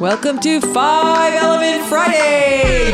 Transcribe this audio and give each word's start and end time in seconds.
Welcome 0.00 0.38
to 0.40 0.62
Five 0.62 1.34
Element 1.34 1.84
Friday. 1.84 2.88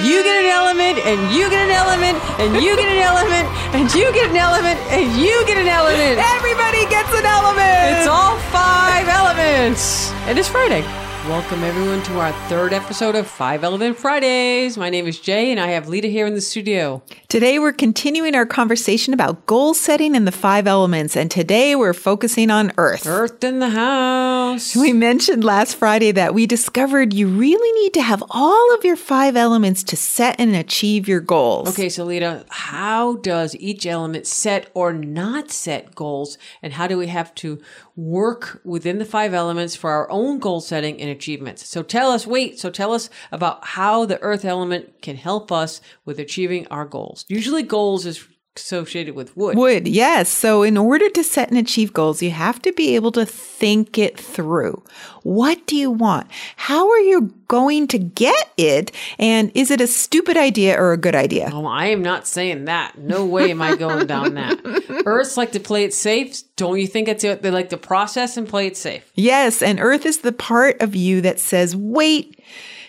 You 0.00 0.22
get 0.24 0.40
an 0.40 0.48
element, 0.48 1.04
and 1.04 1.36
you 1.36 1.50
get 1.50 1.68
an 1.68 1.70
element, 1.70 2.16
and 2.40 2.64
you 2.64 2.74
get 2.76 2.88
an 2.88 2.96
element, 2.96 3.46
and 3.74 3.94
you 3.94 4.10
get 4.14 4.30
an 4.30 4.36
element, 4.38 4.80
and 4.88 5.20
you 5.20 5.44
get 5.44 5.58
an 5.58 5.68
element. 5.68 6.16
Everybody 6.16 6.88
gets 6.88 7.12
an 7.12 7.26
element. 7.26 7.98
It's 7.98 8.08
all 8.08 8.38
five 8.48 9.06
elements. 9.06 10.10
And 10.24 10.38
it's 10.38 10.48
Friday. 10.48 10.80
Welcome 11.26 11.62
everyone 11.62 12.02
to 12.04 12.20
our 12.20 12.32
third 12.48 12.72
episode 12.72 13.14
of 13.14 13.26
Five 13.26 13.62
Element 13.62 13.98
Fridays. 13.98 14.78
My 14.78 14.88
name 14.88 15.06
is 15.06 15.20
Jay, 15.20 15.50
and 15.50 15.60
I 15.60 15.66
have 15.68 15.86
Lita 15.86 16.08
here 16.08 16.26
in 16.26 16.34
the 16.34 16.40
studio. 16.40 17.02
Today 17.28 17.58
we're 17.58 17.74
continuing 17.74 18.34
our 18.34 18.46
conversation 18.46 19.12
about 19.12 19.44
goal 19.44 19.74
setting 19.74 20.16
and 20.16 20.26
the 20.26 20.32
five 20.32 20.66
elements, 20.66 21.16
and 21.16 21.30
today 21.30 21.76
we're 21.76 21.92
focusing 21.92 22.50
on 22.50 22.72
Earth. 22.78 23.06
Earth 23.06 23.44
in 23.44 23.58
the 23.58 23.68
house. 23.68 24.74
We 24.74 24.94
mentioned 24.94 25.44
last 25.44 25.74
Friday 25.74 26.12
that 26.12 26.32
we 26.32 26.46
discovered 26.46 27.12
you 27.12 27.28
really 27.28 27.82
need 27.82 27.92
to 27.94 28.02
have 28.02 28.22
all 28.30 28.74
of 28.74 28.84
your 28.84 28.96
five 28.96 29.36
elements 29.36 29.82
to 29.84 29.96
set 29.96 30.36
and 30.40 30.56
achieve 30.56 31.08
your 31.08 31.20
goals. 31.20 31.68
Okay, 31.68 31.90
so 31.90 32.04
Lita, 32.04 32.46
how 32.48 33.16
does 33.16 33.54
each 33.56 33.84
element 33.84 34.26
set 34.26 34.70
or 34.72 34.94
not 34.94 35.50
set 35.50 35.94
goals, 35.94 36.38
and 36.62 36.72
how 36.72 36.86
do 36.86 36.96
we 36.96 37.08
have 37.08 37.34
to 37.34 37.60
work 37.96 38.62
within 38.64 38.98
the 38.98 39.04
five 39.04 39.34
elements 39.34 39.74
for 39.76 39.90
our 39.90 40.10
own 40.10 40.38
goal 40.38 40.60
setting 40.60 40.98
and 41.08 41.16
achievements? 41.16 41.66
So 41.66 41.82
tell 41.82 42.10
us, 42.10 42.26
wait, 42.26 42.58
so 42.58 42.70
tell 42.70 42.92
us 42.92 43.10
about 43.32 43.64
how 43.64 44.04
the 44.04 44.20
earth 44.20 44.44
element 44.44 45.02
can 45.02 45.16
help 45.16 45.50
us 45.50 45.80
with 46.04 46.20
achieving 46.20 46.66
our 46.68 46.84
goals. 46.84 47.24
Usually, 47.28 47.62
goals 47.62 48.06
is 48.06 48.26
associated 48.58 49.14
with 49.14 49.36
wood. 49.36 49.56
Wood, 49.56 49.88
yes. 49.88 50.28
So, 50.28 50.62
in 50.62 50.76
order 50.76 51.08
to 51.10 51.24
set 51.24 51.48
and 51.48 51.58
achieve 51.58 51.92
goals, 51.92 52.22
you 52.22 52.30
have 52.30 52.60
to 52.62 52.72
be 52.72 52.94
able 52.94 53.12
to 53.12 53.24
think 53.24 53.98
it 53.98 54.18
through. 54.18 54.82
What 55.22 55.66
do 55.66 55.76
you 55.76 55.90
want? 55.90 56.28
How 56.56 56.88
are 56.90 56.98
you 57.00 57.34
going 57.48 57.88
to 57.88 57.98
get 57.98 58.52
it? 58.56 58.92
And 59.18 59.50
is 59.54 59.70
it 59.70 59.80
a 59.80 59.86
stupid 59.86 60.36
idea 60.36 60.78
or 60.80 60.92
a 60.92 60.96
good 60.96 61.14
idea? 61.14 61.50
Oh, 61.52 61.66
I 61.66 61.86
am 61.86 62.02
not 62.02 62.26
saying 62.26 62.66
that. 62.66 62.98
No 62.98 63.24
way 63.24 63.50
am 63.50 63.62
I 63.62 63.76
going 63.76 64.06
down 64.06 64.34
that. 64.34 64.58
Earths 65.06 65.36
like 65.36 65.52
to 65.52 65.60
play 65.60 65.84
it 65.84 65.94
safe. 65.94 66.42
Don't 66.56 66.78
you 66.78 66.86
think 66.86 67.08
it's 67.08 67.22
they 67.22 67.50
like 67.50 67.70
to 67.70 67.76
process 67.76 68.36
and 68.36 68.48
play 68.48 68.66
it 68.66 68.76
safe? 68.76 69.10
Yes, 69.14 69.62
and 69.62 69.80
Earth 69.80 70.04
is 70.06 70.18
the 70.20 70.32
part 70.32 70.80
of 70.80 70.94
you 70.94 71.20
that 71.20 71.40
says, 71.40 71.76
"Wait, 71.76 72.40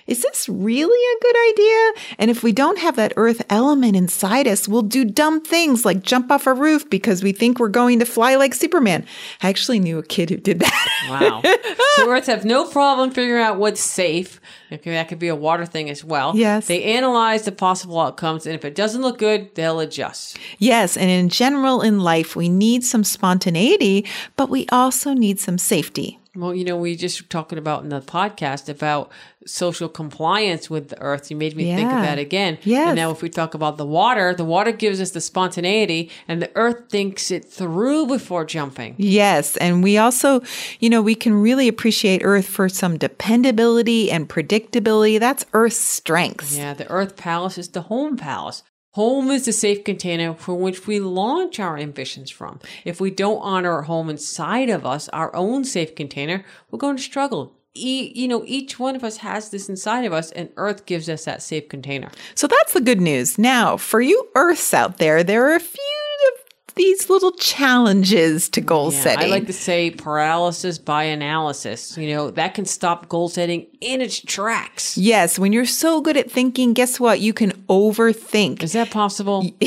is 0.10 0.24
this 0.24 0.50
really 0.50 0.88
a 0.88 1.22
good 1.22 1.36
idea? 1.52 2.16
And 2.18 2.32
if 2.32 2.42
we 2.42 2.52
don't 2.52 2.80
have 2.80 2.96
that 2.96 3.14
earth 3.16 3.44
element 3.50 3.96
inside 3.96 4.48
us, 4.48 4.68
we'll 4.68 4.82
do 4.82 5.06
dumb 5.06 5.40
things 5.40 5.86
like 5.86 6.02
jump 6.02 6.32
off 6.32 6.48
a 6.48 6.54
roof 6.54 6.90
because 6.90 7.22
we 7.22 7.32
think 7.32 7.60
we're 7.60 7.70
going 7.70 8.00
to 8.00 8.06
fly 8.06 8.36
like 8.36 8.56
Superman. 8.56 9.06
I 9.44 9.50
actually 9.50 9.80
knew 9.80 10.00
a 10.00 10.04
kid 10.04 10.32
who 10.32 10.38
did 10.38 10.60
that. 10.60 10.90
Wow. 11.10 11.42
so 11.96 12.10
Earths 12.10 12.28
have 12.28 12.44
no 12.44 12.66
problem 12.66 13.12
figuring 13.12 13.44
out 13.44 13.58
what's 13.58 13.82
safe. 13.82 14.42
Okay, 14.72 14.92
that 14.92 15.08
could 15.08 15.20
be 15.20 15.28
a 15.28 15.36
water 15.36 15.66
thing 15.66 15.90
as 15.90 16.04
well. 16.04 16.36
Yes. 16.36 16.68
They 16.68 16.84
analyze 16.84 17.44
the 17.44 17.52
possible 17.52 18.00
outcomes, 18.00 18.46
and 18.46 18.56
if 18.56 18.66
it 18.66 18.76
doesn't 18.76 19.02
look 19.02 19.18
good, 19.18 19.54
they'll 19.56 19.80
adjust. 19.80 20.38
Yes, 20.58 20.98
and 20.98 21.10
in 21.10 21.30
general 21.30 21.82
in 21.82 22.00
life, 22.00 22.36
we 22.36 22.50
need 22.50 22.84
some 22.84 23.04
spontaneity, 23.04 24.06
but 24.36 24.50
we 24.50 24.68
also 24.70 25.14
need 25.14 25.40
some 25.40 25.58
safety. 25.58 26.19
Well, 26.36 26.54
you 26.54 26.64
know, 26.64 26.78
we 26.78 26.96
just 26.96 27.22
were 27.22 27.28
talking 27.28 27.58
about 27.58 27.84
in 27.84 27.90
the 27.90 28.02
podcast 28.02 28.70
about 28.70 29.12
social 29.46 29.90
compliance 29.90 30.70
with 30.70 30.90
the 30.90 31.00
earth. 31.02 31.32
You 31.32 31.38
made 31.38 31.56
me 31.56 31.74
think 31.76 31.92
of 31.92 32.02
that 32.04 32.20
again. 32.20 32.60
Yeah. 32.64 32.90
And 32.90 32.96
now 32.96 33.10
if 33.10 33.22
we 33.22 33.30
talk 33.30 33.56
about 33.56 33.78
the 33.78 33.86
water, 33.86 34.36
the 34.36 34.46
water 34.46 34.72
gives 34.72 35.02
us 35.02 35.12
the 35.12 35.22
spontaneity 35.22 36.12
and 36.28 36.42
the 36.42 36.52
earth 36.56 36.90
thinks 36.90 37.32
it 37.32 37.46
through 37.46 38.06
before 38.08 38.46
jumping. 38.46 38.96
Yes, 38.98 39.58
and 39.58 39.84
we 39.84 39.98
also, 39.98 40.42
you 40.80 40.90
know, 40.90 41.02
we 41.02 41.16
can 41.16 41.34
really 41.34 41.68
appreciate 41.68 42.22
Earth 42.24 42.48
for 42.48 42.70
some 42.70 42.98
dependability 42.98 44.12
and 44.12 44.30
predictability. 44.30 45.20
That's 45.20 45.46
Earth's 45.54 45.78
strength. 45.78 46.56
Yeah, 46.56 46.74
the 46.74 46.90
earth 46.90 47.16
palace 47.16 47.58
is 47.58 47.70
the 47.70 47.84
home 47.84 48.18
palace. 48.18 48.64
Home 48.94 49.30
is 49.30 49.46
the 49.46 49.54
safe 49.54 49.84
container 49.84 50.34
from 50.34 50.62
which 50.62 50.88
we 50.88 51.00
launch 51.00 51.60
our 51.60 51.78
ambitions 51.78 52.32
from. 52.32 52.60
If 52.84 53.00
we 53.00 53.12
don't 53.12 53.40
honor 53.42 53.72
our 53.74 53.82
home 53.84 54.10
inside 54.10 54.70
of 54.70 54.84
us, 54.84 55.08
our 55.10 55.36
own 55.36 55.64
safe 55.64 55.94
container, 55.94 56.44
we're 56.72 56.80
going 56.80 56.98
to 56.98 57.04
struggle. 57.04 57.56
E- 57.76 58.12
you 58.16 58.28
know, 58.28 58.44
each 58.48 58.80
one 58.80 58.96
of 58.96 59.04
us 59.04 59.18
has 59.18 59.52
this 59.52 59.70
inside 59.70 60.06
of 60.06 60.14
us, 60.14 60.32
and 60.32 60.50
Earth 60.58 60.88
gives 60.88 61.08
us 61.08 61.26
that 61.26 61.44
safe 61.44 61.70
container. 61.70 62.10
So 62.34 62.48
that's 62.48 62.74
the 62.74 62.82
good 62.82 63.00
news. 63.00 63.38
Now, 63.38 63.78
for 63.78 64.02
you 64.02 64.28
Earths 64.34 64.74
out 64.74 64.98
there, 64.98 65.24
there 65.24 65.48
are 65.48 65.56
a 65.56 65.60
few 65.60 65.99
these 66.80 67.10
little 67.10 67.34
challenges 67.34 68.48
to 68.48 68.62
goal 68.62 68.94
Yeah, 68.94 69.02
setting. 69.02 69.28
I 69.28 69.30
like 69.30 69.48
to 69.48 69.54
say 69.54 69.92
paralysis 69.92 70.78
by 70.80 71.04
analysis. 71.04 71.98
You 71.98 72.16
know, 72.16 72.32
that 72.32 72.54
can 72.54 72.64
stop 72.64 73.10
goal 73.10 73.28
setting 73.28 73.68
in 73.82 74.00
its 74.00 74.22
tracks. 74.22 74.98
Yes, 74.98 75.38
when 75.38 75.52
you're 75.52 75.66
so 75.66 76.00
good 76.00 76.16
at 76.16 76.32
thinking, 76.32 76.72
guess 76.74 76.98
what? 76.98 77.20
You 77.20 77.34
can 77.34 77.52
overthink. 77.68 78.64
Is 78.64 78.72
that 78.74 78.92
possible? 78.92 79.46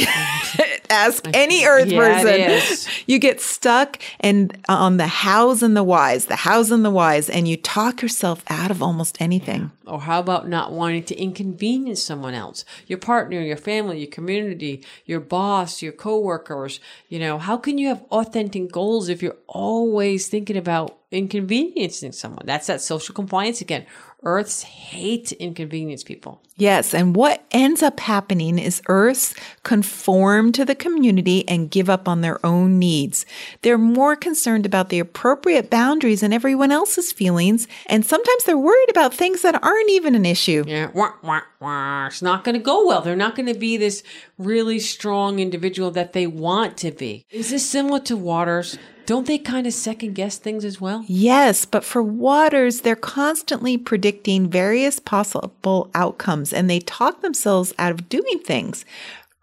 Ask 0.93 1.27
any 1.33 1.65
Earth 1.65 1.89
Yeah, 1.89 2.23
person. 2.23 2.93
You 3.07 3.19
get 3.19 3.41
stuck 3.41 4.01
and 4.21 4.57
on 4.69 4.97
the 4.99 5.07
hows 5.07 5.63
and 5.63 5.77
the 5.77 5.83
whys, 5.83 6.27
the 6.27 6.37
hows 6.37 6.71
and 6.71 6.85
the 6.85 6.91
whys, 6.91 7.29
and 7.31 7.49
you 7.49 7.57
talk 7.57 8.03
yourself 8.03 8.45
out 8.49 8.71
of 8.71 8.83
almost 8.83 9.21
anything. 9.21 9.71
Or 9.87 10.01
how 10.01 10.21
about 10.21 10.49
not 10.49 10.73
wanting 10.73 11.05
to 11.05 11.17
inconvenience 11.17 12.03
someone 12.03 12.35
else? 12.35 12.65
Your 12.87 12.99
partner, 12.99 13.41
your 13.41 13.57
family, 13.57 13.99
your 13.99 14.11
community, 14.11 14.85
your 15.07 15.21
boss, 15.21 15.83
your 15.83 15.93
coworkers. 15.93 16.79
You 17.09 17.19
know, 17.19 17.39
how 17.39 17.57
can 17.57 17.79
you 17.79 17.89
have 17.89 18.05
authentic 18.11 18.71
goals 18.71 19.09
if 19.09 19.23
you're 19.23 19.37
always 19.47 20.29
thinking 20.29 20.57
about 20.57 20.99
inconveniencing 21.13 22.13
someone? 22.13 22.45
That's 22.47 22.67
that 22.67 22.81
social 22.81 23.15
compliance 23.15 23.61
again. 23.61 23.87
Earths 24.25 24.63
hate 24.63 25.27
to 25.27 25.43
inconvenience 25.43 26.05
people. 26.05 26.41
Yes, 26.57 26.95
and 26.95 27.17
what 27.17 27.45
ends 27.51 27.83
up 27.83 27.99
happening 27.99 28.57
is 28.57 28.83
Earths 28.87 29.35
conform 29.65 30.53
to 30.53 30.65
the 30.65 30.77
community 30.77 31.49
and 31.49 31.71
give 31.71 31.91
up 31.91 32.07
on 32.07 32.21
their 32.21 32.45
own 32.47 32.79
needs. 32.79 33.27
They're 33.63 33.79
more 33.79 34.15
concerned 34.15 34.65
about 34.65 34.91
the 34.91 35.01
appropriate 35.01 35.71
boundaries 35.71 36.23
and 36.23 36.33
everyone 36.33 36.71
else's 36.71 37.11
feelings, 37.11 37.67
and 37.87 38.07
sometimes 38.07 38.45
they're 38.45 38.57
worried 38.57 38.91
about 38.91 39.13
things 39.13 39.43
that 39.43 39.61
aren't 39.61 39.91
even 39.91 40.15
an 40.15 40.27
issue. 40.27 40.63
Yeah, 40.69 40.91
wah, 40.95 41.15
wah, 41.23 41.41
wah. 41.59 42.07
It's 42.07 42.23
not 42.23 42.45
going 42.45 42.55
to 42.55 42.63
go 42.63 42.87
well. 42.87 43.01
They're 43.01 43.17
not 43.17 43.35
going 43.35 43.53
to 43.53 43.59
be 43.59 43.77
this 43.77 44.05
really 44.39 44.79
strong 44.79 45.41
individual 45.41 45.91
that 45.93 46.13
they 46.13 46.29
want 46.29 46.77
to 46.79 46.93
be. 46.93 47.27
Is 47.31 47.51
this 47.51 47.69
similar 47.69 47.99
to 48.01 48.17
waters? 48.17 48.79
Don't 49.05 49.27
they 49.27 49.39
kind 49.39 49.67
of 49.67 49.73
second 49.73 50.15
guess 50.15 50.39
things 50.39 50.65
as 50.65 50.81
well? 50.81 51.05
Yes, 51.09 51.65
but 51.65 51.85
for 51.85 52.03
waters, 52.03 52.81
they're 52.81 52.97
constantly 52.97 53.77
predicting 53.77 54.49
various 54.49 54.99
possible 54.99 55.91
outcomes 55.95 56.53
and 56.53 56.71
they 56.71 56.81
talk 56.81 57.21
themselves 57.21 57.73
out 57.79 57.93
of 57.93 58.09
doing 58.09 58.39
things. 58.39 58.85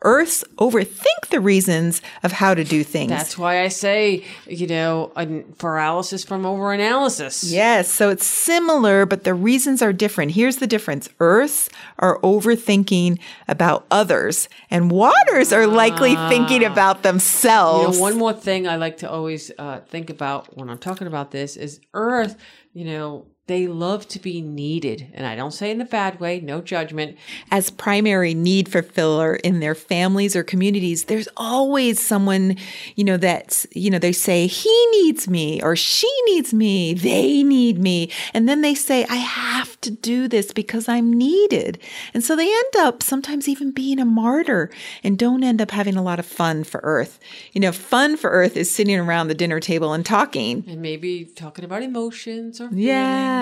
Earths 0.02 0.44
overthink 0.58 1.28
the 1.30 1.40
reasons 1.42 2.02
of 2.24 2.32
how 2.32 2.54
to 2.54 2.64
do 2.64 2.84
things. 2.84 3.10
That's 3.10 3.38
why 3.38 3.64
I 3.64 3.68
say, 3.68 4.24
you 4.48 4.66
know, 4.68 5.12
a 5.16 5.26
paralysis 5.58 6.24
from 6.24 6.44
overanalysis. 6.44 7.44
Yes, 7.52 7.92
so 7.92 8.10
it's 8.10 8.26
similar, 8.26 9.06
but 9.06 9.24
the 9.26 9.34
reasons 9.34 9.82
are 9.82 9.92
different. 9.92 10.32
Here's 10.32 10.58
the 10.58 10.68
difference 10.68 11.10
Earths 11.20 11.70
are 12.00 12.18
overthinking 12.20 13.20
about 13.48 13.86
others, 13.92 14.48
and 14.72 14.90
waters 14.90 15.52
are 15.52 15.68
likely 15.68 16.16
thinking 16.30 16.64
about 16.64 16.98
You 16.98 17.04
themselves. 17.04 17.98
know, 17.98 18.02
one 18.02 18.18
more 18.18 18.34
thing 18.34 18.68
I 18.68 18.78
like 18.78 18.98
to 18.98 19.10
always 19.10 19.52
uh, 19.58 19.82
think 19.88 20.10
about 20.10 20.56
when 20.58 20.70
I'm 20.70 20.78
talking 20.80 21.08
about 21.08 21.32
this 21.32 21.58
is 21.58 21.80
Earth, 21.94 22.38
you 22.74 22.86
know, 22.86 23.26
they 23.50 23.66
love 23.66 24.08
to 24.08 24.20
be 24.20 24.42
needed. 24.42 25.08
And 25.12 25.26
I 25.26 25.36
don't 25.36 25.52
say 25.52 25.72
in 25.72 25.80
the 25.80 25.86
bad 25.86 26.20
way, 26.20 26.40
no 26.40 26.62
judgment. 26.62 27.18
As 27.50 27.72
primary 27.72 28.36
need 28.36 28.70
fulfiller 28.72 29.36
in 29.38 29.60
their 29.60 29.74
families 29.74 30.36
or 30.36 30.44
communities, 30.44 31.06
there's 31.06 31.28
always 31.36 32.00
someone, 32.00 32.58
you 32.96 33.04
know, 33.04 33.18
that's, 33.18 33.66
you 33.72 33.90
know, 33.90 33.98
they 33.98 34.12
say, 34.12 34.46
he 34.46 34.88
needs 34.92 35.28
me 35.28 35.60
or 35.64 35.76
she 35.76 36.08
needs 36.28 36.54
me, 36.54 36.94
they 36.94 37.42
need 37.42 37.80
me. 37.80 38.12
And 38.36 38.48
then 38.48 38.62
they 38.62 38.76
say, 38.76 39.04
I 39.10 39.16
have 39.16 39.82
to 39.82 39.90
do 39.90 40.28
this 40.28 40.54
because 40.54 40.88
I'm 40.88 41.12
needed. 41.12 41.80
And 42.14 42.24
so 42.24 42.36
they 42.36 42.48
end 42.48 42.76
up 42.78 43.02
sometimes 43.02 43.50
even 43.50 43.72
being 43.72 43.98
a 43.98 44.06
martyr 44.06 44.70
and 45.04 45.18
don't 45.18 45.44
end 45.44 45.60
up 45.60 45.72
having 45.72 45.96
a 45.96 46.04
lot 46.04 46.20
of 46.20 46.26
fun 46.28 46.64
for 46.64 46.82
Earth. 46.84 47.20
You 47.54 47.62
know, 47.62 47.72
fun 47.72 48.16
for 48.16 48.30
Earth 48.30 48.56
is 48.56 48.70
sitting 48.70 49.00
around 49.00 49.28
the 49.28 49.34
dinner 49.34 49.60
table 49.60 49.92
and 49.94 50.06
talking. 50.06 50.64
And 50.68 50.84
maybe 50.84 51.26
talking 51.26 51.66
about 51.66 51.82
emotions 51.82 52.62
or 52.62 52.70
feelings. 52.70 52.86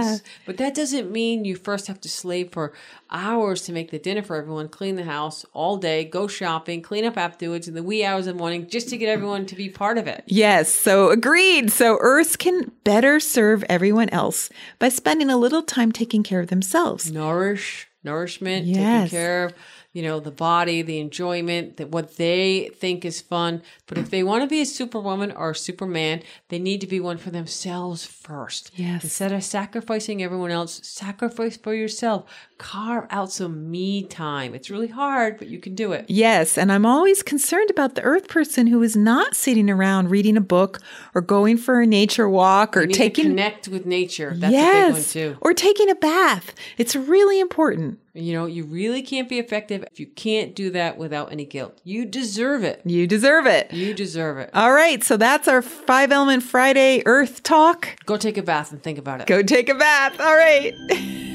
Yeah. 0.06 0.18
But 0.46 0.58
that 0.58 0.74
doesn't 0.76 1.12
mean 1.12 1.46
you 1.46 1.56
first 1.56 1.88
have 1.88 2.00
to 2.02 2.10
slave 2.10 2.52
for 2.52 2.74
hours 3.10 3.62
to 3.64 3.72
make 3.74 3.92
the 3.92 4.00
dinner 4.00 4.22
for 4.22 4.36
everyone, 4.36 4.68
clean 4.70 4.96
the 4.96 5.04
house 5.04 5.46
all 5.54 5.78
day, 5.78 6.04
go 6.04 6.28
shopping, 6.28 6.82
clean 6.82 7.06
up 7.06 7.18
afterwards 7.18 7.68
in 7.68 7.74
the 7.74 7.84
wee 7.84 8.04
hours 8.04 8.28
of 8.28 8.36
the 8.36 8.40
morning 8.40 8.68
just 8.70 8.90
to 8.90 8.98
get 8.98 9.10
everyone 9.10 9.46
to 9.46 9.56
be 9.56 9.70
part 9.70 9.98
of 9.98 10.08
it. 10.08 10.24
Yes, 10.28 10.72
so 10.74 11.10
agreed. 11.10 11.72
So 11.72 11.98
Earth 12.02 12.38
can 12.38 12.72
better 12.84 13.20
serve 13.20 13.64
everyone 13.70 14.10
else 14.10 14.50
by 14.80 14.90
spending 14.90 15.30
a 15.30 15.38
little 15.38 15.64
time 15.64 15.92
taking 15.92 16.24
care 16.24 16.40
of 16.40 16.48
themselves. 16.48 17.12
Nourish, 17.12 17.88
nourishment, 18.04 18.66
Yes. 18.66 19.10
taking 19.10 19.18
care 19.20 19.46
of, 19.46 19.54
you 19.98 20.04
know, 20.04 20.20
the 20.20 20.30
body, 20.30 20.84
the 20.84 21.00
enjoyment, 21.00 21.78
that 21.78 21.90
what 21.90 22.18
they 22.18 22.70
think 22.76 23.04
is 23.04 23.20
fun. 23.20 23.64
But 23.88 23.98
if 23.98 24.12
they 24.12 24.22
want 24.22 24.44
to 24.44 24.48
be 24.48 24.62
a 24.62 24.66
superwoman 24.66 25.32
or 25.32 25.50
a 25.50 25.56
superman, 25.56 26.22
they 26.50 26.60
need 26.60 26.82
to 26.82 26.88
be 26.88 27.00
one 27.00 27.18
for 27.18 27.32
themselves 27.32 28.06
first. 28.06 28.70
Yes. 28.76 29.04
Instead 29.04 29.32
of 29.32 29.44
sacrificing 29.44 30.22
everyone 30.22 30.52
else, 30.52 30.82
sacrifice 30.88 31.58
for 31.58 31.74
yourself. 31.74 32.26
Carve 32.60 33.08
out 33.10 33.32
some 33.32 33.72
me 33.72 34.04
time. 34.04 34.54
It's 34.54 34.70
really 34.70 34.88
hard, 34.88 35.40
but 35.40 35.48
you 35.48 35.58
can 35.58 35.74
do 35.74 35.94
it. 35.94 36.06
Yes, 36.08 36.60
and 36.60 36.72
I'm 36.72 36.86
always 36.86 37.24
concerned 37.24 37.72
about 37.72 37.96
the 37.96 38.04
earth 38.04 38.28
person 38.28 38.68
who 38.68 38.84
is 38.84 38.96
not 38.96 39.36
sitting 39.36 39.68
around 39.68 40.12
reading 40.12 40.38
a 40.38 40.42
book 40.42 40.80
or 41.16 41.22
going 41.22 41.58
for 41.58 41.82
a 41.82 41.88
nature 41.88 42.30
walk 42.30 42.78
or 42.78 42.86
taking 42.86 43.26
to 43.26 43.30
connect 43.30 43.68
with 43.68 43.88
nature. 43.88 44.34
That's 44.36 44.52
yes, 44.52 44.76
a 44.76 44.88
big 44.88 44.94
one 44.94 45.34
too. 45.34 45.38
or 45.42 45.54
taking 45.56 45.90
a 45.90 45.96
bath. 45.96 46.54
It's 46.78 46.96
really 46.96 47.40
important. 47.40 48.00
You 48.18 48.34
know, 48.34 48.46
you 48.46 48.64
really 48.64 49.02
can't 49.02 49.30
be 49.30 49.40
effective 49.40 49.86
if 49.92 50.00
you 50.00 50.08
can't 50.08 50.56
do 50.56 50.72
that 50.72 50.98
without 50.98 51.31
any 51.31 51.46
guilt. 51.46 51.80
You 51.84 52.06
deserve 52.06 52.64
it. 52.64 52.81
You 52.84 53.06
deserve 53.06 53.46
it. 53.46 53.72
You 53.72 53.94
deserve 53.94 54.38
it. 54.40 54.50
All 54.54 54.74
right, 54.74 55.04
so 55.04 55.18
that's 55.18 55.48
our 55.48 55.62
5 55.62 56.12
element 56.12 56.44
Friday 56.44 57.04
earth 57.06 57.44
talk. 57.44 57.96
Go 58.06 58.18
take 58.18 58.38
a 58.38 58.44
bath 58.44 58.72
and 58.72 58.81
think 58.81 58.98
about 58.98 59.22
it. 59.22 59.28
Go 59.28 59.44
take 59.44 59.69
a 59.69 59.75
bath. 59.75 60.19
All 60.19 60.36
right. 60.36 60.74